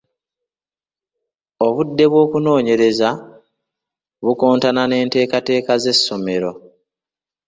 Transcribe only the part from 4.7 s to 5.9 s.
n’enteekateeka